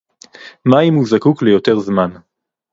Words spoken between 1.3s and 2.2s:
ליותר זמן